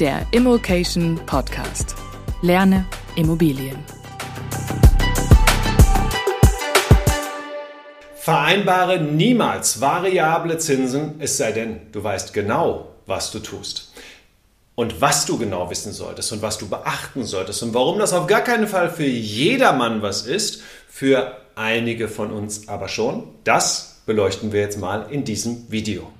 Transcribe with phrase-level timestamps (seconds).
[0.00, 1.94] der Immokation Podcast.
[2.40, 3.76] Lerne Immobilien.
[8.14, 13.92] Vereinbare niemals variable Zinsen, es sei denn, du weißt genau, was du tust.
[14.74, 18.26] Und was du genau wissen solltest und was du beachten solltest und warum das auf
[18.26, 24.52] gar keinen Fall für jedermann was ist, für einige von uns aber schon, das beleuchten
[24.52, 26.10] wir jetzt mal in diesem Video.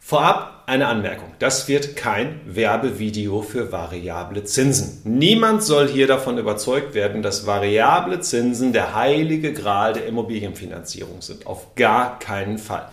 [0.00, 1.28] Vorab eine Anmerkung.
[1.40, 5.02] Das wird kein Werbevideo für variable Zinsen.
[5.04, 11.46] Niemand soll hier davon überzeugt werden, dass variable Zinsen der heilige Gral der Immobilienfinanzierung sind.
[11.46, 12.88] Auf gar keinen Fall.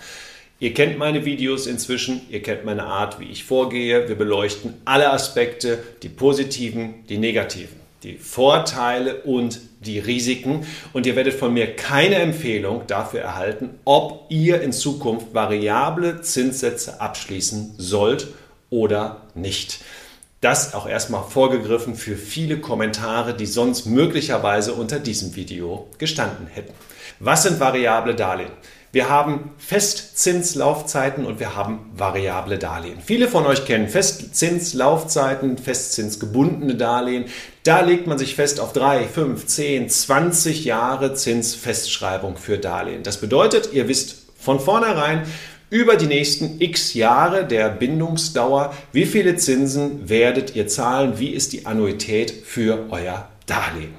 [0.60, 4.10] Ihr kennt meine Videos inzwischen, ihr kennt meine Art, wie ich vorgehe.
[4.10, 10.66] Wir beleuchten alle Aspekte, die positiven, die negativen die Vorteile und die Risiken.
[10.94, 17.02] Und ihr werdet von mir keine Empfehlung dafür erhalten, ob ihr in Zukunft variable Zinssätze
[17.02, 18.28] abschließen sollt
[18.70, 19.80] oder nicht.
[20.42, 26.74] Das auch erstmal vorgegriffen für viele Kommentare, die sonst möglicherweise unter diesem Video gestanden hätten.
[27.20, 28.52] Was sind variable Darlehen?
[28.94, 33.00] Wir haben Festzinslaufzeiten und wir haben variable Darlehen.
[33.06, 37.26] Viele von euch kennen Festzinslaufzeiten, festzinsgebundene Darlehen.
[37.64, 43.04] Da legt man sich fest auf drei, fünf, zehn, 20 Jahre Zinsfestschreibung für Darlehen.
[43.04, 45.24] Das bedeutet, ihr wisst von vornherein,
[45.70, 51.52] über die nächsten x Jahre der Bindungsdauer, wie viele Zinsen werdet ihr zahlen, wie ist
[51.52, 53.94] die Annuität für euer Darlehen.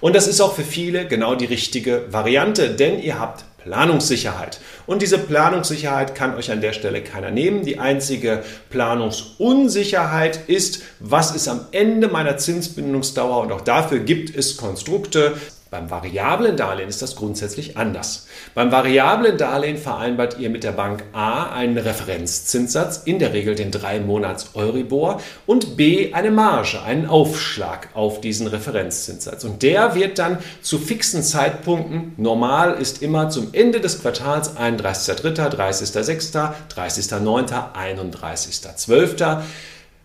[0.00, 4.60] Und das ist auch für viele genau die richtige Variante, denn ihr habt Planungssicherheit.
[4.86, 7.64] Und diese Planungssicherheit kann euch an der Stelle keiner nehmen.
[7.64, 14.56] Die einzige Planungsunsicherheit ist, was ist am Ende meiner Zinsbindungsdauer und auch dafür gibt es
[14.56, 15.34] Konstrukte,
[15.72, 18.26] beim variablen Darlehen ist das grundsätzlich anders.
[18.54, 23.70] Beim variablen Darlehen vereinbart ihr mit der Bank A einen Referenzzinssatz, in der Regel den
[23.70, 29.44] 3 Monats Euribor, und B eine Marge, einen Aufschlag auf diesen Referenzzinssatz.
[29.44, 35.56] Und der wird dann zu fixen Zeitpunkten, normal ist immer zum Ende des Quartals 31.3.,
[35.56, 39.40] 30.6., 30.9., 31.12.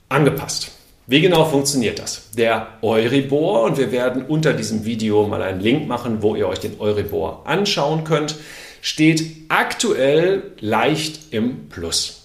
[0.07, 0.76] angepasst.
[1.09, 2.31] Wie genau funktioniert das?
[2.31, 6.59] Der Euribor, und wir werden unter diesem Video mal einen Link machen, wo ihr euch
[6.59, 8.35] den Euribor anschauen könnt,
[8.81, 12.23] steht aktuell leicht im Plus.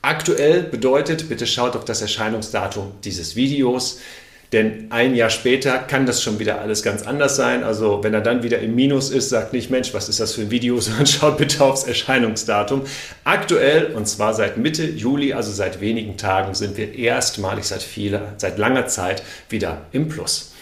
[0.00, 4.00] Aktuell bedeutet, bitte schaut auf das Erscheinungsdatum dieses Videos,
[4.56, 7.62] denn ein Jahr später kann das schon wieder alles ganz anders sein.
[7.62, 10.40] Also wenn er dann wieder im Minus ist, sagt nicht, Mensch, was ist das für
[10.40, 12.82] ein Video, sondern schaut bitte aufs Erscheinungsdatum.
[13.24, 18.32] Aktuell, und zwar seit Mitte Juli, also seit wenigen Tagen, sind wir erstmalig seit vieler,
[18.38, 20.54] seit langer Zeit wieder im Plus.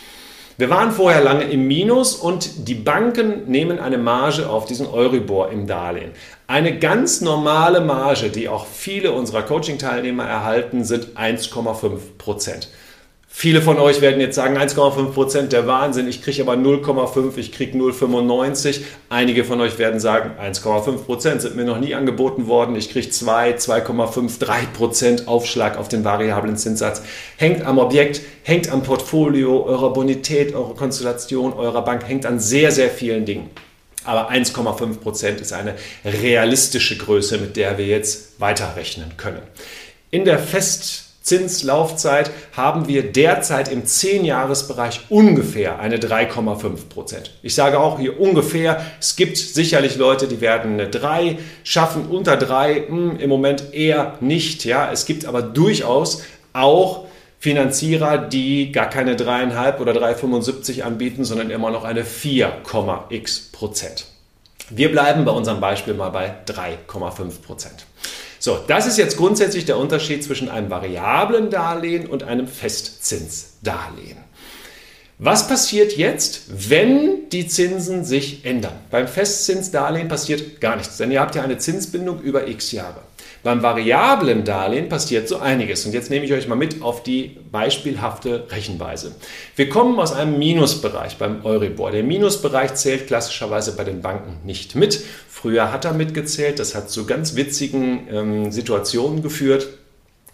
[0.58, 5.50] Wir waren vorher lange im Minus und die Banken nehmen eine Marge auf diesen Euribor
[5.50, 6.10] im Darlehen.
[6.48, 12.68] Eine ganz normale Marge, die auch viele unserer Coaching-Teilnehmer erhalten, sind 1,5 Prozent.
[13.36, 17.50] Viele von euch werden jetzt sagen, 1,5 Prozent der Wahnsinn, ich kriege aber 0,5, ich
[17.50, 18.82] kriege 0,95.
[19.08, 23.10] Einige von euch werden sagen, 1,5 Prozent sind mir noch nie angeboten worden, ich kriege
[23.10, 27.02] 2, 2,5, 3 Prozent Aufschlag auf den variablen Zinssatz.
[27.36, 32.70] Hängt am Objekt, hängt am Portfolio, eurer Bonität, eurer Konstellation, eurer Bank, hängt an sehr,
[32.70, 33.50] sehr vielen Dingen.
[34.04, 35.74] Aber 1,5 Prozent ist eine
[36.04, 39.42] realistische Größe, mit der wir jetzt weiterrechnen können.
[40.12, 47.30] In der Fest Zinslaufzeit haben wir derzeit im 10-Jahres-Bereich ungefähr eine 3,5 Prozent.
[47.42, 52.36] Ich sage auch hier ungefähr, es gibt sicherlich Leute, die werden eine 3 schaffen, unter
[52.36, 54.66] 3 hm, im Moment eher nicht.
[54.66, 57.06] Ja, Es gibt aber durchaus auch
[57.38, 64.06] Finanzierer, die gar keine 3,5 oder 3,75 anbieten, sondern immer noch eine 4,x Prozent.
[64.68, 67.86] Wir bleiben bei unserem Beispiel mal bei 3,5 Prozent.
[68.44, 74.18] So, das ist jetzt grundsätzlich der Unterschied zwischen einem variablen Darlehen und einem Festzinsdarlehen.
[75.16, 78.74] Was passiert jetzt, wenn die Zinsen sich ändern?
[78.90, 83.00] Beim Festzinsdarlehen passiert gar nichts, denn ihr habt ja eine Zinsbindung über x Jahre.
[83.44, 85.84] Beim variablen Darlehen passiert so einiges.
[85.84, 89.14] Und jetzt nehme ich euch mal mit auf die beispielhafte Rechenweise.
[89.54, 91.90] Wir kommen aus einem Minusbereich beim Euribor.
[91.90, 95.04] Der Minusbereich zählt klassischerweise bei den Banken nicht mit.
[95.28, 96.58] Früher hat er mitgezählt.
[96.58, 99.68] Das hat zu ganz witzigen ähm, Situationen geführt.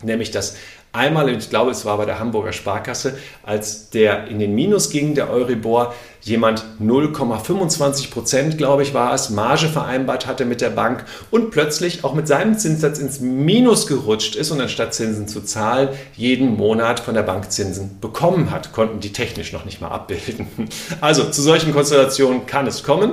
[0.05, 0.57] Nämlich, dass
[0.93, 5.15] Einmal, ich glaube, es war bei der Hamburger Sparkasse, als der in den Minus ging,
[5.15, 11.05] der Euribor, jemand 0,25 Prozent, glaube ich, war es, Marge vereinbart hatte mit der Bank
[11.31, 15.91] und plötzlich auch mit seinem Zinssatz ins Minus gerutscht ist und anstatt Zinsen zu zahlen,
[16.17, 18.73] jeden Monat von der Bank Zinsen bekommen hat.
[18.73, 20.49] Konnten die technisch noch nicht mal abbilden.
[21.01, 23.13] Also zu solchen Konstellationen kann es kommen.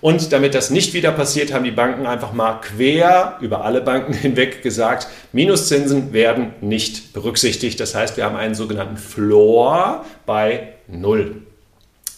[0.00, 4.12] Und damit das nicht wieder passiert, haben die Banken einfach mal quer über alle Banken
[4.12, 7.80] hinweg gesagt, Minuszinsen werden nicht berücksichtigt.
[7.80, 11.42] Das heißt, wir haben einen sogenannten Floor bei Null.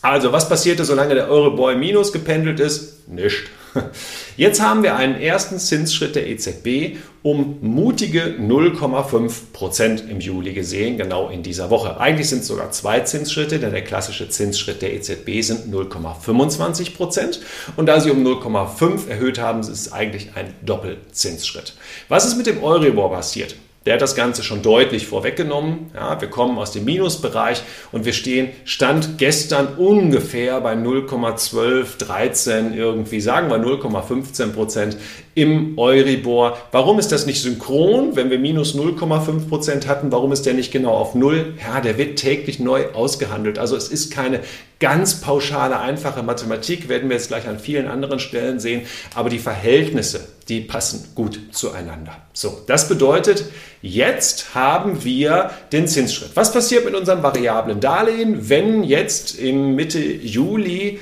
[0.01, 3.09] Also, was passierte, solange der Euribor im Minus gependelt ist?
[3.09, 3.51] Nichts.
[4.39, 11.29] Jetzt haben wir einen ersten Zinsschritt der EZB um mutige 0,5% im Juli gesehen, genau
[11.29, 11.99] in dieser Woche.
[11.99, 17.41] Eigentlich sind es sogar zwei Zinsschritte, denn der klassische Zinsschritt der EZB sind 0,25%
[17.75, 21.75] Und da sie um 0,5 erhöht haben, ist es eigentlich ein Doppelzinsschritt.
[22.09, 23.57] Was ist mit dem Euribor passiert?
[23.87, 25.91] Der hat das Ganze schon deutlich vorweggenommen.
[25.95, 33.21] Ja, wir kommen aus dem Minusbereich und wir stehen Stand gestern ungefähr bei 0,12, irgendwie,
[33.21, 34.97] sagen wir 0,15 Prozent
[35.39, 36.59] im Euribor.
[36.73, 38.17] Warum ist das nicht synchron?
[38.17, 41.55] Wenn wir minus 0,5 Prozent hatten, warum ist der nicht genau auf Null?
[41.65, 43.57] Ja, der wird täglich neu ausgehandelt.
[43.57, 44.41] Also es ist keine
[44.81, 48.83] ganz pauschale, einfache Mathematik, werden wir jetzt gleich an vielen anderen Stellen sehen.
[49.15, 52.17] Aber die Verhältnisse, die passen gut zueinander.
[52.33, 53.45] So, das bedeutet,
[53.81, 56.31] jetzt haben wir den Zinsschritt.
[56.35, 60.99] Was passiert mit unserem variablen Darlehen, wenn jetzt im Mitte Juli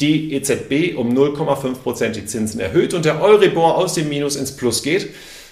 [0.00, 4.82] die EZB um 0,5% die Zinsen erhöht und der Euribor aus dem Minus ins Plus
[4.82, 5.10] geht.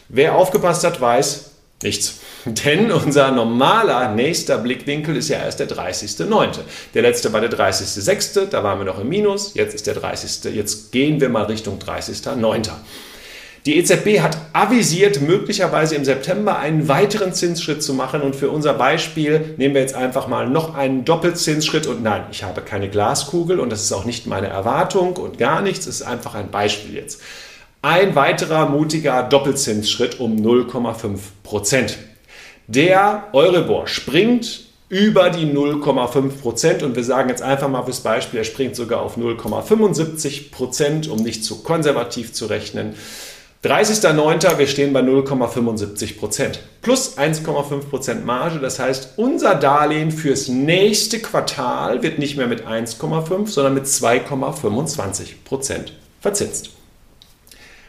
[0.08, 1.50] Wer aufgepasst hat, weiß
[1.82, 2.20] nichts.
[2.44, 6.60] Denn unser normaler nächster Blickwinkel ist ja erst der 30.09.
[6.94, 10.54] Der letzte war der 30.06., da waren wir noch im Minus, jetzt ist der 30.
[10.54, 12.70] Jetzt gehen wir mal Richtung 30.09.
[13.66, 18.22] Die EZB hat avisiert, möglicherweise im September einen weiteren Zinsschritt zu machen.
[18.22, 21.86] Und für unser Beispiel nehmen wir jetzt einfach mal noch einen Doppelzinsschritt.
[21.86, 25.60] Und nein, ich habe keine Glaskugel und das ist auch nicht meine Erwartung und gar
[25.60, 25.86] nichts.
[25.86, 27.20] Es ist einfach ein Beispiel jetzt.
[27.82, 31.98] Ein weiterer mutiger Doppelzinsschritt um 0,5 Prozent.
[32.66, 38.40] Der Euribor springt über die 0,5 Prozent und wir sagen jetzt einfach mal fürs Beispiel,
[38.40, 42.94] er springt sogar auf 0,75 Prozent, um nicht zu konservativ zu rechnen.
[43.64, 44.56] 30.09.
[44.56, 48.60] wir stehen bei 0,75 Prozent plus 1,5 Prozent Marge.
[48.60, 55.42] Das heißt, unser Darlehen fürs nächste Quartal wird nicht mehr mit 1,5, sondern mit 2,25
[55.44, 56.70] Prozent verzinst.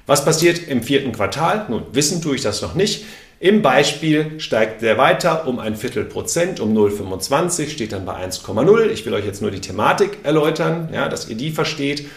[0.08, 1.68] Was passiert im vierten Quartal?
[1.70, 3.06] Nun, wissen tue ich das noch nicht.
[3.40, 8.90] Im Beispiel steigt der weiter um ein Viertel Prozent, um 0,25, steht dann bei 1,0.
[8.90, 12.10] Ich will euch jetzt nur die Thematik erläutern, ja, dass ihr die versteht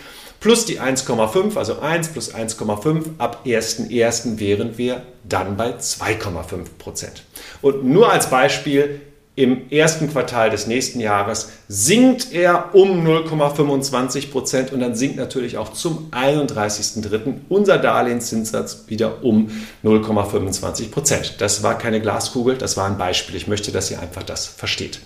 [0.42, 4.40] plus die 1,5, also 1 plus 1,5 ab 1.1.
[4.40, 7.22] wären wir dann bei 2,5 Prozent.
[7.62, 9.00] Und nur als Beispiel,
[9.34, 15.56] im ersten Quartal des nächsten Jahres sinkt er um 0,25 Prozent und dann sinkt natürlich
[15.56, 17.36] auch zum 31.03.
[17.48, 19.48] unser Darlehenszinssatz wieder um
[19.84, 21.36] 0,25 Prozent.
[21.38, 23.36] Das war keine Glaskugel, das war ein Beispiel.
[23.36, 25.00] Ich möchte, dass ihr einfach das versteht.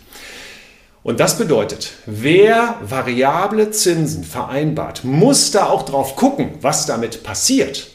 [1.07, 7.93] Und das bedeutet, wer variable Zinsen vereinbart, muss da auch drauf gucken, was damit passiert.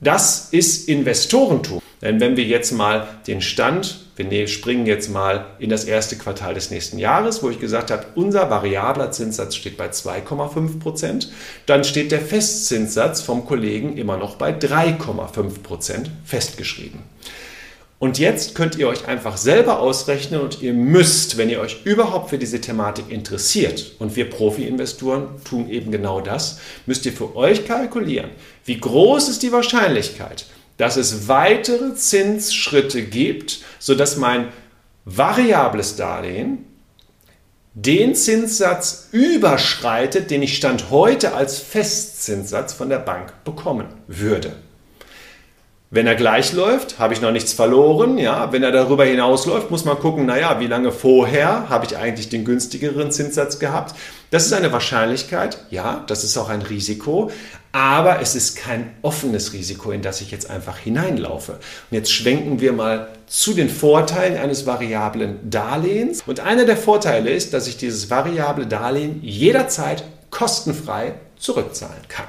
[0.00, 1.80] Das ist Investorentum.
[2.00, 6.16] Denn wenn wir jetzt mal den Stand, wir ne-, springen jetzt mal in das erste
[6.16, 11.30] Quartal des nächsten Jahres, wo ich gesagt habe, unser variabler Zinssatz steht bei 2,5 Prozent,
[11.66, 17.04] dann steht der Festzinssatz vom Kollegen immer noch bei 3,5 Prozent festgeschrieben.
[18.02, 22.30] Und jetzt könnt ihr euch einfach selber ausrechnen und ihr müsst, wenn ihr euch überhaupt
[22.30, 27.64] für diese Thematik interessiert, und wir Profi-Investoren tun eben genau das, müsst ihr für euch
[27.64, 28.30] kalkulieren,
[28.64, 30.46] wie groß ist die Wahrscheinlichkeit,
[30.78, 34.48] dass es weitere Zinsschritte gibt, sodass mein
[35.04, 36.64] variables Darlehen
[37.74, 44.56] den Zinssatz überschreitet, den ich Stand heute als Festzinssatz von der Bank bekommen würde.
[45.94, 48.16] Wenn er gleich läuft, habe ich noch nichts verloren.
[48.16, 52.30] Ja, wenn er darüber hinausläuft, muss man gucken, naja, wie lange vorher habe ich eigentlich
[52.30, 53.94] den günstigeren Zinssatz gehabt.
[54.30, 57.30] Das ist eine Wahrscheinlichkeit, ja, das ist auch ein Risiko,
[57.72, 61.52] aber es ist kein offenes Risiko, in das ich jetzt einfach hineinlaufe.
[61.52, 66.22] Und jetzt schwenken wir mal zu den Vorteilen eines variablen Darlehens.
[66.24, 72.28] Und einer der Vorteile ist, dass ich dieses variable Darlehen jederzeit kostenfrei zurückzahlen kann.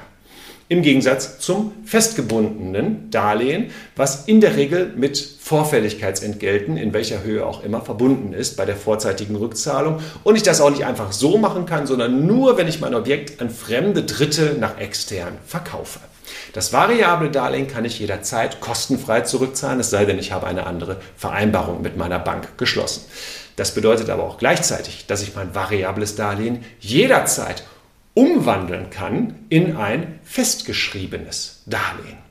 [0.74, 7.62] Im Gegensatz zum festgebundenen Darlehen, was in der Regel mit Vorfälligkeitsentgelten, in welcher Höhe auch
[7.62, 11.64] immer, verbunden ist bei der vorzeitigen Rückzahlung und ich das auch nicht einfach so machen
[11.64, 16.00] kann, sondern nur, wenn ich mein Objekt an fremde Dritte nach extern verkaufe.
[16.54, 20.96] Das variable Darlehen kann ich jederzeit kostenfrei zurückzahlen, es sei denn, ich habe eine andere
[21.16, 23.04] Vereinbarung mit meiner Bank geschlossen.
[23.54, 27.62] Das bedeutet aber auch gleichzeitig, dass ich mein variables Darlehen jederzeit
[28.14, 32.24] umwandeln kann in ein festgeschriebenes Darlehen.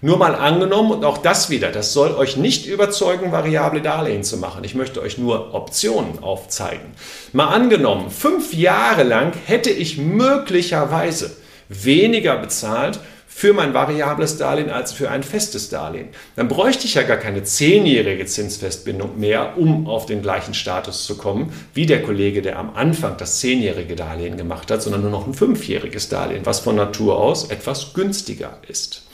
[0.00, 4.36] Nur mal angenommen, und auch das wieder, das soll euch nicht überzeugen, variable Darlehen zu
[4.36, 4.62] machen.
[4.62, 6.92] Ich möchte euch nur Optionen aufzeigen.
[7.32, 11.36] Mal angenommen, fünf Jahre lang hätte ich möglicherweise
[11.68, 13.00] weniger bezahlt
[13.38, 16.08] für mein variables Darlehen als für ein festes Darlehen.
[16.34, 21.16] Dann bräuchte ich ja gar keine zehnjährige Zinsfestbindung mehr, um auf den gleichen Status zu
[21.16, 25.28] kommen, wie der Kollege, der am Anfang das zehnjährige Darlehen gemacht hat, sondern nur noch
[25.28, 29.06] ein fünfjähriges Darlehen, was von Natur aus etwas günstiger ist.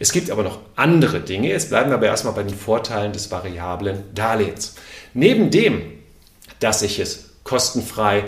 [0.00, 1.50] Es gibt aber noch andere Dinge.
[1.50, 4.76] Jetzt bleiben wir aber erstmal bei den Vorteilen des variablen Darlehens.
[5.12, 5.82] Neben dem,
[6.60, 8.24] dass ich es kostenfrei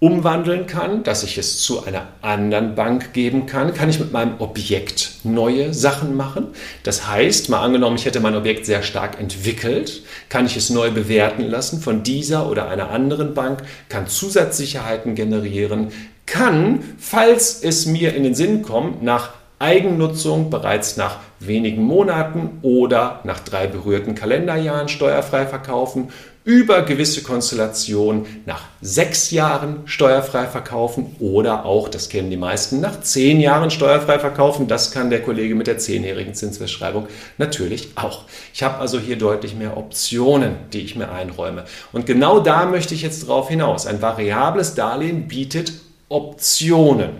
[0.00, 4.34] umwandeln kann, dass ich es zu einer anderen Bank geben kann, kann ich mit meinem
[4.38, 6.48] Objekt neue Sachen machen.
[6.82, 10.90] Das heißt, mal angenommen, ich hätte mein Objekt sehr stark entwickelt, kann ich es neu
[10.90, 15.88] bewerten lassen von dieser oder einer anderen Bank, kann Zusatzsicherheiten generieren,
[16.26, 23.20] kann, falls es mir in den Sinn kommt, nach Eigennutzung bereits nach wenigen Monaten oder
[23.24, 26.08] nach drei berührten Kalenderjahren steuerfrei verkaufen
[26.44, 33.00] über gewisse Konstellationen nach sechs Jahren steuerfrei verkaufen oder auch, das kennen die meisten, nach
[33.00, 34.68] zehn Jahren steuerfrei verkaufen.
[34.68, 37.08] Das kann der Kollege mit der zehnjährigen Zinsfestschreibung
[37.38, 38.24] natürlich auch.
[38.52, 41.64] Ich habe also hier deutlich mehr Optionen, die ich mir einräume.
[41.92, 43.86] Und genau da möchte ich jetzt drauf hinaus.
[43.86, 45.72] Ein variables Darlehen bietet
[46.10, 47.10] Optionen.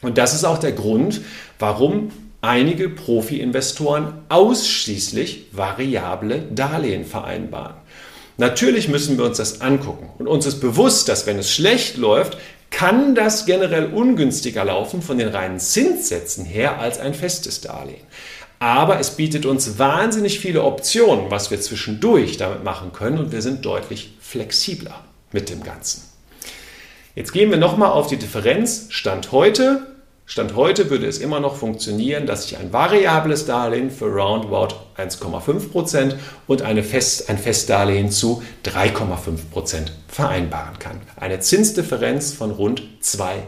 [0.00, 1.20] Und das ist auch der Grund,
[1.58, 7.74] warum einige Profi-Investoren ausschließlich variable Darlehen vereinbaren.
[8.40, 12.38] Natürlich müssen wir uns das angucken und uns ist bewusst, dass wenn es schlecht läuft,
[12.70, 18.00] kann das generell ungünstiger laufen von den reinen Zinssätzen her als ein festes Darlehen.
[18.58, 23.42] Aber es bietet uns wahnsinnig viele Optionen, was wir zwischendurch damit machen können und wir
[23.42, 26.04] sind deutlich flexibler mit dem Ganzen.
[27.14, 29.86] Jetzt gehen wir nochmal auf die Differenz Stand heute
[30.30, 36.14] Stand heute würde es immer noch funktionieren, dass ich ein variables Darlehen für roundabout 1,5%
[36.46, 41.00] und eine Fest, ein Festdarlehen zu 3,5% vereinbaren kann.
[41.16, 43.40] Eine Zinsdifferenz von rund 2%.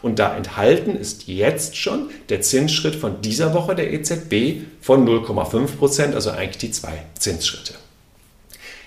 [0.00, 6.14] Und da enthalten ist jetzt schon der Zinsschritt von dieser Woche der EZB von 0,5%,
[6.14, 7.74] also eigentlich die zwei Zinsschritte.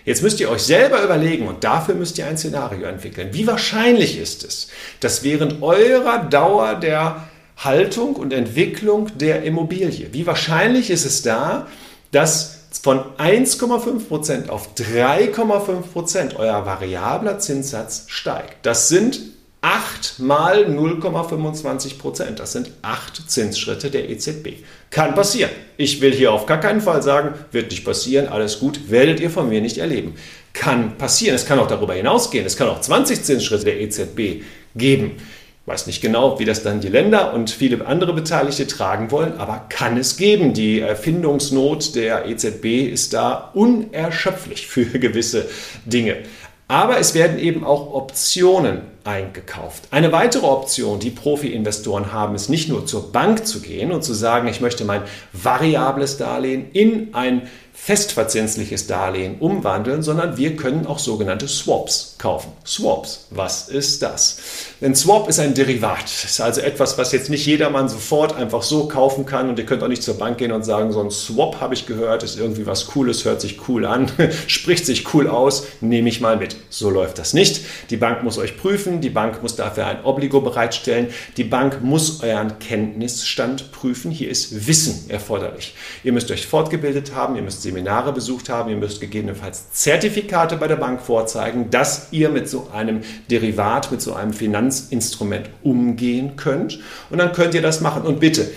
[0.08, 3.32] Jetzt müsst ihr euch selber überlegen und dafür müsst ihr ein Szenario entwickeln.
[3.34, 4.70] Wie wahrscheinlich ist es,
[5.02, 11.68] dass während eurer Dauer der Haltung und Entwicklung der Immobilie, wie wahrscheinlich ist es da,
[12.14, 18.66] dass von 1,5% auf 3,5% euer variabler Zinssatz steigt?
[18.66, 19.20] Das sind
[19.62, 22.40] 8 mal 0,25 Prozent.
[22.40, 24.64] Das sind 8 Zinsschritte der EZB.
[24.92, 25.52] Kann passieren.
[25.78, 29.30] Ich will hier auf gar keinen Fall sagen, wird nicht passieren, alles gut, werdet ihr
[29.30, 30.16] von mir nicht erleben.
[30.54, 31.36] Kann passieren.
[31.36, 32.46] Es kann auch darüber hinausgehen.
[32.46, 34.44] Es kann auch 20 Zinsschritte der EZB
[34.76, 35.18] geben.
[35.18, 39.34] Ich weiß nicht genau, wie das dann die Länder und viele andere Beteiligte tragen wollen,
[39.38, 40.54] aber kann es geben.
[40.54, 45.50] Die Erfindungsnot der EZB ist da unerschöpflich für gewisse
[45.86, 46.20] Dinge.
[46.69, 49.88] Aber es werden eben auch Optionen eingekauft.
[49.91, 54.13] Eine weitere Option, die Profi-Investoren haben, ist nicht nur zur Bank zu gehen und zu
[54.13, 57.43] sagen, ich möchte mein variables Darlehen in ein
[57.79, 62.51] festverzinsliches Darlehen umwandeln, sondern wir können auch sogenannte Swaps kaufen.
[62.65, 64.39] Swaps, was ist das?
[64.81, 66.03] Ein Swap ist ein Derivat.
[66.03, 69.84] Ist also etwas, was jetzt nicht jedermann sofort einfach so kaufen kann und ihr könnt
[69.84, 72.65] auch nicht zur Bank gehen und sagen, so ein Swap habe ich gehört, ist irgendwie
[72.65, 74.12] was Cooles, hört sich cool an,
[74.48, 76.57] spricht sich cool aus, nehme ich mal mit.
[76.69, 77.62] So läuft das nicht.
[77.89, 81.07] Die Bank muss euch prüfen, die Bank muss dafür ein Obligo bereitstellen,
[81.38, 84.12] die Bank muss euren Kenntnisstand prüfen.
[84.12, 85.74] Hier ist Wissen erforderlich.
[86.03, 90.67] Ihr müsst euch fortgebildet haben, ihr müsst Seminare besucht haben, ihr müsst gegebenenfalls Zertifikate bei
[90.67, 96.79] der Bank vorzeigen, dass ihr mit so einem Derivat, mit so einem Finanzinstrument umgehen könnt.
[97.09, 98.03] Und dann könnt ihr das machen.
[98.03, 98.50] Und bitte,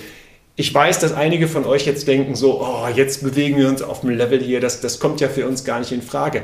[0.55, 4.03] ich weiß, dass einige von euch jetzt denken, so, oh, jetzt bewegen wir uns auf
[4.03, 6.43] dem Level hier, das, das kommt ja für uns gar nicht in Frage.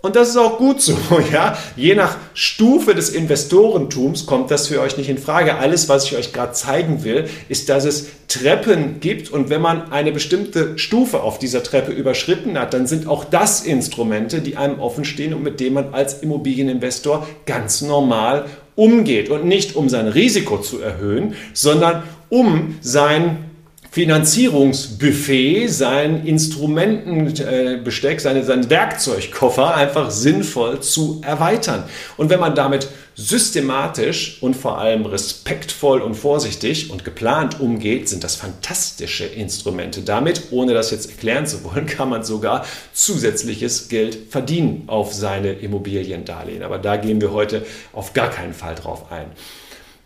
[0.00, 0.96] Und das ist auch gut so,
[1.32, 1.58] ja.
[1.74, 5.56] Je nach Stufe des Investorentums kommt das für euch nicht in Frage.
[5.56, 9.90] Alles, was ich euch gerade zeigen will, ist, dass es Treppen gibt und wenn man
[9.90, 14.78] eine bestimmte Stufe auf dieser Treppe überschritten hat, dann sind auch das Instrumente, die einem
[14.78, 18.44] offen stehen und mit denen man als Immobilieninvestor ganz normal
[18.76, 23.47] umgeht und nicht um sein Risiko zu erhöhen, sondern um sein
[23.90, 31.84] Finanzierungsbuffet, sein Instrumentenbesteck, seine, sein Werkzeugkoffer einfach sinnvoll zu erweitern.
[32.16, 38.22] Und wenn man damit systematisch und vor allem respektvoll und vorsichtig und geplant umgeht, sind
[38.22, 40.02] das fantastische Instrumente.
[40.02, 45.52] Damit, ohne das jetzt erklären zu wollen, kann man sogar zusätzliches Geld verdienen auf seine
[45.52, 46.62] Immobiliendarlehen.
[46.62, 49.26] Aber da gehen wir heute auf gar keinen Fall drauf ein.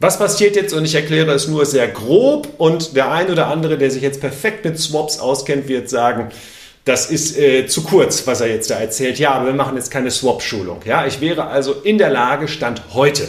[0.03, 0.75] Was passiert jetzt?
[0.75, 4.21] Und ich erkläre es nur sehr grob und der ein oder andere, der sich jetzt
[4.21, 6.33] perfekt mit Swaps auskennt, wird sagen,
[6.85, 9.21] das ist äh, zu kurz, was er jetzt da erzählt.
[9.21, 10.81] Ja, aber wir machen jetzt keine Swap-Schulung.
[10.85, 13.29] Ja, ich wäre also in der Lage, Stand heute,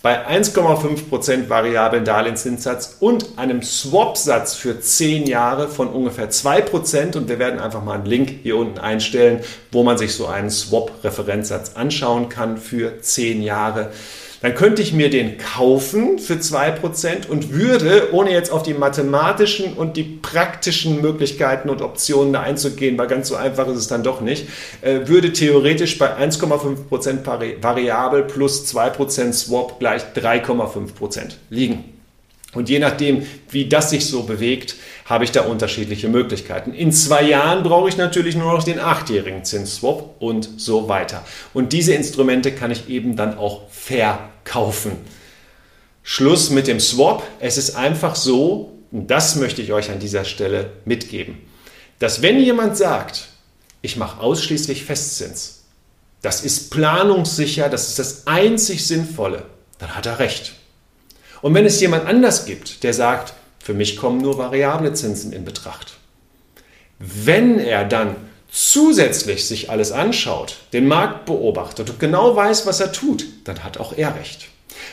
[0.00, 7.18] bei 1,5% variablen Darlehenszinssatz und einem Swap-Satz für 10 Jahre von ungefähr 2%.
[7.18, 9.40] Und wir werden einfach mal einen Link hier unten einstellen,
[9.72, 13.90] wo man sich so einen Swap-Referenzsatz anschauen kann für 10 Jahre
[14.40, 19.74] dann könnte ich mir den kaufen für 2% und würde, ohne jetzt auf die mathematischen
[19.74, 24.20] und die praktischen Möglichkeiten und Optionen einzugehen, weil ganz so einfach ist es dann doch
[24.20, 24.46] nicht,
[24.80, 31.97] äh, würde theoretisch bei 1,5% variabel plus 2% Swap gleich 3,5% liegen.
[32.54, 36.72] Und je nachdem, wie das sich so bewegt, habe ich da unterschiedliche Möglichkeiten.
[36.72, 41.24] In zwei Jahren brauche ich natürlich nur noch den achtjährigen Zinsswap und so weiter.
[41.52, 44.92] Und diese Instrumente kann ich eben dann auch verkaufen.
[46.02, 47.22] Schluss mit dem Swap.
[47.38, 51.36] Es ist einfach so, und das möchte ich euch an dieser Stelle mitgeben,
[51.98, 53.28] dass wenn jemand sagt,
[53.82, 55.64] ich mache ausschließlich Festzins,
[56.22, 59.44] das ist planungssicher, das ist das einzig Sinnvolle,
[59.78, 60.54] dann hat er recht.
[61.42, 65.44] Und wenn es jemand anders gibt, der sagt, für mich kommen nur variable Zinsen in
[65.44, 65.98] Betracht.
[66.98, 68.16] Wenn er dann
[68.50, 73.78] zusätzlich sich alles anschaut, den Markt beobachtet und genau weiß, was er tut, dann hat
[73.78, 74.48] auch er recht.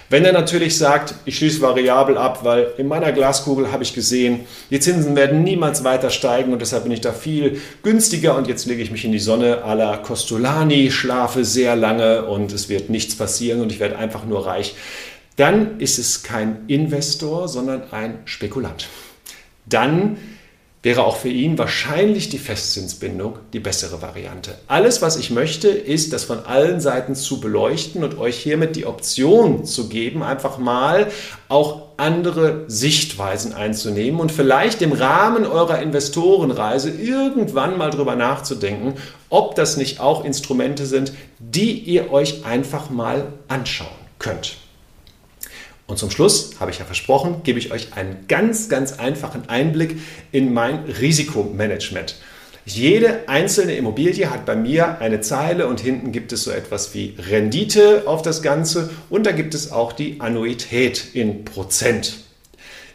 [0.10, 4.42] Wenn er natürlich sagt, ich schließe variabel ab, weil in meiner Glaskugel habe ich gesehen,
[4.70, 8.66] die Zinsen werden niemals weiter steigen und deshalb bin ich da viel günstiger und jetzt
[8.66, 12.90] lege ich mich in die Sonne à la Costolani, schlafe sehr lange und es wird
[12.90, 14.76] nichts passieren und ich werde einfach nur reich
[15.36, 18.88] dann ist es kein Investor, sondern ein Spekulant.
[19.66, 20.18] Dann
[20.86, 24.54] wäre auch für ihn wahrscheinlich die Festzinsbindung die bessere Variante.
[24.68, 28.86] Alles, was ich möchte, ist, das von allen Seiten zu beleuchten und euch hiermit die
[28.86, 31.08] Option zu geben, einfach mal
[31.50, 38.94] auch andere Sichtweisen einzunehmen und vielleicht im Rahmen eurer Investorenreise irgendwann mal drüber nachzudenken,
[39.30, 43.90] ob das nicht auch Instrumente sind, die ihr euch einfach mal anschauen
[44.20, 44.58] könnt.
[45.88, 49.98] Und zum Schluss, habe ich ja versprochen, gebe ich euch einen ganz, ganz einfachen Einblick
[50.32, 52.16] in mein Risikomanagement.
[52.66, 57.16] Jede einzelne Immobilie hat bei mir eine Zeile und hinten gibt es so etwas wie
[57.20, 62.25] Rendite auf das Ganze und da gibt es auch die Annuität in Prozent.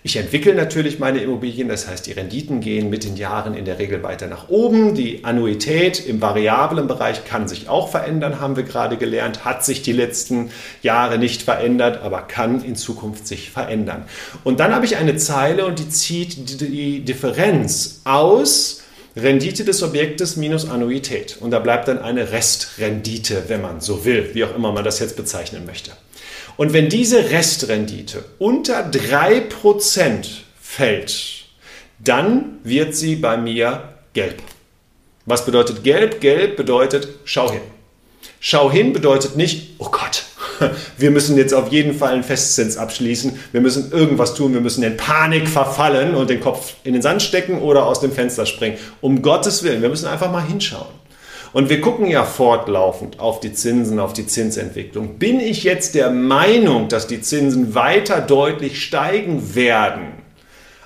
[0.02, 3.78] Ich entwickle natürlich meine Immobilien, das heißt, die Renditen gehen mit den Jahren in der
[3.78, 4.94] Regel weiter nach oben.
[4.94, 9.82] Die Annuität im variablen Bereich kann sich auch verändern, haben wir gerade gelernt, hat sich
[9.82, 14.04] die letzten Jahre nicht verändert, aber kann in Zukunft sich verändern.
[14.42, 18.80] Und dann habe ich eine Zeile und die zieht die Differenz aus
[19.16, 21.36] Rendite des Objektes minus Annuität.
[21.40, 24.98] Und da bleibt dann eine Restrendite, wenn man so will, wie auch immer man das
[24.98, 25.90] jetzt bezeichnen möchte.
[26.56, 30.26] Und wenn diese Restrendite unter 3%
[30.60, 31.44] fällt,
[31.98, 34.42] dann wird sie bei mir gelb.
[35.26, 36.20] Was bedeutet gelb?
[36.20, 37.60] Gelb bedeutet schau hin.
[38.40, 40.24] Schau hin bedeutet nicht, oh Gott,
[40.98, 44.82] wir müssen jetzt auf jeden Fall einen Festzins abschließen, wir müssen irgendwas tun, wir müssen
[44.82, 48.78] in Panik verfallen und den Kopf in den Sand stecken oder aus dem Fenster springen.
[49.00, 51.00] Um Gottes Willen, wir müssen einfach mal hinschauen.
[51.52, 55.18] Und wir gucken ja fortlaufend auf die Zinsen, auf die Zinsentwicklung.
[55.18, 60.20] Bin ich jetzt der Meinung, dass die Zinsen weiter deutlich steigen werden?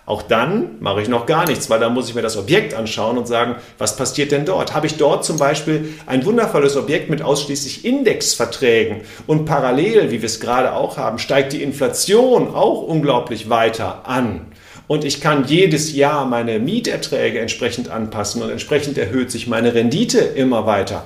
[0.07, 3.17] Auch dann mache ich noch gar nichts, weil dann muss ich mir das Objekt anschauen
[3.17, 4.75] und sagen, was passiert denn dort?
[4.75, 10.27] Habe ich dort zum Beispiel ein wundervolles Objekt mit ausschließlich Indexverträgen und parallel, wie wir
[10.27, 14.47] es gerade auch haben, steigt die Inflation auch unglaublich weiter an
[14.87, 20.19] und ich kann jedes Jahr meine Mieterträge entsprechend anpassen und entsprechend erhöht sich meine Rendite
[20.19, 21.05] immer weiter,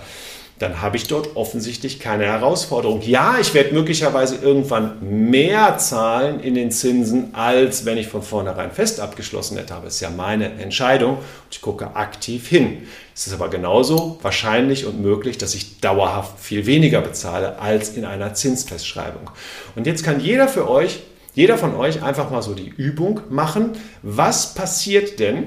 [0.59, 3.01] dann habe ich dort offensichtlich keine Herausforderung.
[3.03, 4.97] Ja, ich werde möglicherweise irgendwann
[5.31, 9.75] mehr zahlen in den Zinsen, als wenn ich von vornherein fest abgeschlossen hätte.
[9.75, 12.89] Aber es ist ja meine Entscheidung und ich gucke aktiv hin.
[13.15, 18.05] Es ist aber genauso wahrscheinlich und möglich, dass ich dauerhaft viel weniger bezahle als in
[18.05, 19.31] einer Zinsfestschreibung.
[19.77, 21.01] Und jetzt kann jeder für euch
[21.39, 23.71] jeder von euch einfach mal so die Übung machen.
[24.03, 25.45] Was passiert denn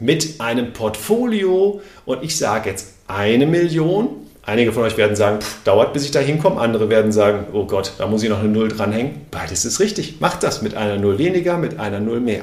[0.00, 1.80] mit einem Portfolio?
[2.06, 4.08] Und ich sage jetzt eine Million.
[4.42, 6.60] Einige von euch werden sagen, pff, dauert bis ich da hinkomme.
[6.60, 9.26] Andere werden sagen, oh Gott, da muss ich noch eine Null dranhängen.
[9.30, 10.20] Beides ist richtig.
[10.20, 12.42] Macht das mit einer Null weniger, mit einer Null mehr.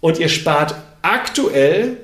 [0.00, 1.98] Und ihr spart aktuell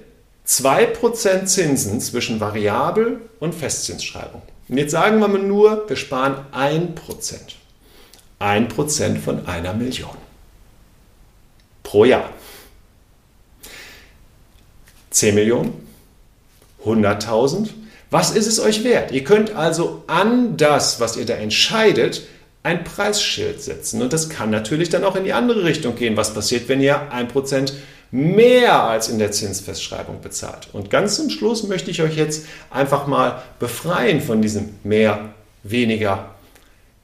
[0.46, 4.42] 2% Zinsen zwischen Variabel und Festzinsschreibung.
[4.68, 7.54] Und jetzt sagen wir mal nur, wir sparen 1%.
[8.40, 10.16] 1% von einer Million
[11.82, 12.30] pro Jahr.
[15.10, 15.86] 10 Millionen?
[16.84, 17.68] 100.000?
[18.10, 19.12] Was ist es euch wert?
[19.12, 22.22] Ihr könnt also an das, was ihr da entscheidet,
[22.62, 24.02] ein Preisschild setzen.
[24.02, 26.16] Und das kann natürlich dann auch in die andere Richtung gehen.
[26.16, 27.72] Was passiert, wenn ihr 1%
[28.10, 30.68] mehr als in der Zinsfestschreibung bezahlt?
[30.72, 35.30] Und ganz zum Schluss möchte ich euch jetzt einfach mal befreien von diesem mehr,
[35.62, 36.35] weniger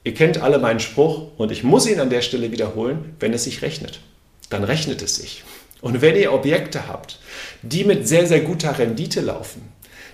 [0.03, 3.43] ihr kennt alle meinen Spruch und ich muss ihn an der Stelle wiederholen, wenn es
[3.43, 3.99] sich rechnet.
[4.49, 5.43] Dann rechnet es sich.
[5.81, 7.19] Und wenn ihr Objekte habt,
[7.61, 9.61] die mit sehr, sehr guter Rendite laufen,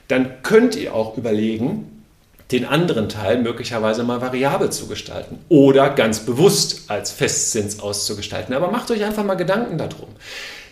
[0.08, 2.04] dann könnt ihr auch überlegen,
[2.52, 8.56] den anderen Teil möglicherweise mal variabel zu gestalten oder ganz bewusst als Festzins auszugestalten.
[8.56, 10.10] Aber macht euch einfach mal Gedanken darum.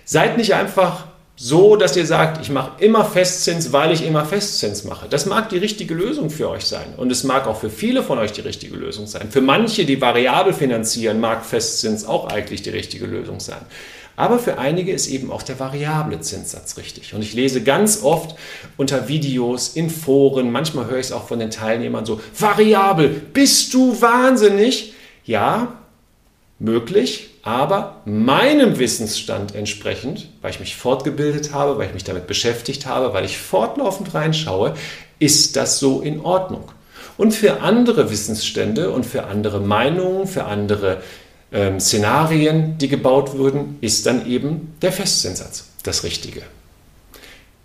[0.03, 1.05] Seid nicht einfach
[1.39, 5.07] so, dass ihr sagt, ich mache immer Festzins, weil ich immer Festzins mache.
[5.07, 8.17] Das mag die richtige Lösung für euch sein und es mag auch für viele von
[8.17, 9.29] euch die richtige Lösung sein.
[9.29, 13.61] Für manche, die variabel finanzieren, mag Festzins auch eigentlich die richtige Lösung sein.
[14.15, 17.13] Aber für einige ist eben auch der variable Zinssatz richtig.
[17.13, 18.35] Und ich lese ganz oft
[18.75, 23.75] unter Videos, in Foren, manchmal höre ich es auch von den Teilnehmern so, variabel, bist
[23.75, 24.95] du wahnsinnig?
[25.23, 25.76] Ja,
[26.59, 32.85] möglich, aber meinem Wissensstand entsprechend, weil ich mich fortgebildet habe, weil ich mich damit beschäftigt
[32.85, 34.73] habe, weil ich fortlaufend reinschaue,
[35.19, 36.71] ist das so in Ordnung.
[37.17, 41.01] Und für andere Wissensstände und für andere Meinungen, für andere
[41.51, 46.41] ähm, Szenarien, die gebaut wurden, ist dann eben der Festzinssatz das Richtige.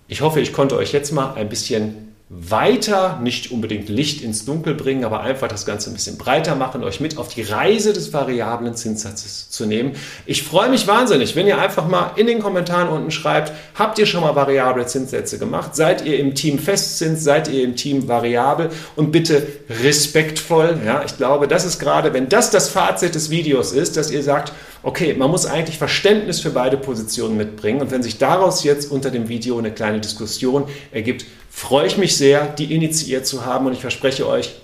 [0.09, 4.75] Ich hoffe, ich konnte euch jetzt mal ein bisschen weiter, nicht unbedingt Licht ins Dunkel
[4.75, 8.15] bringen, aber einfach das Ganze ein bisschen breiter machen, euch mit auf die Reise des
[8.15, 9.93] variablen Zinssatzes zu nehmen.
[10.25, 14.07] Ich freue mich wahnsinnig, wenn ihr einfach mal in den Kommentaren unten schreibt, habt ihr
[14.07, 15.77] schon mal variable Zinssätze gemacht?
[15.77, 17.23] Seid ihr im Team Festzins?
[17.23, 18.71] Seid ihr im Team variabel?
[18.97, 19.47] Und bitte
[19.83, 24.11] respektvoll, ja, ich glaube, das ist gerade, wenn das das Fazit des Videos ist, dass
[24.11, 28.65] ihr sagt, okay, man muss eigentlich Verständnis für beide Positionen mitbringen und wenn sich daraus
[28.65, 33.45] jetzt unter dem Video eine kleine Diskussion ergibt, freue ich mich sehr, die initiiert zu
[33.45, 34.55] haben und ich verspreche euch,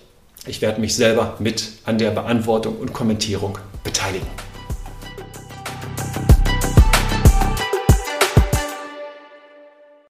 [0.47, 4.48] ich werde mich selber mit an der Beantwortung und Kommentierung beteiligen.